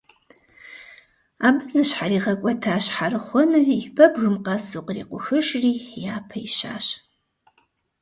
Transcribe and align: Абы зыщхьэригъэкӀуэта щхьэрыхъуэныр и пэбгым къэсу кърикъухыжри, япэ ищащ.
Абы 1.47 1.63
зыщхьэригъэкӀуэта 1.73 2.73
щхьэрыхъуэныр 2.83 3.63
и 3.79 3.87
пэбгым 3.95 4.35
къэсу 4.45 4.81
кърикъухыжри, 4.85 5.73
япэ 6.17 6.37
ищащ. 6.47 6.85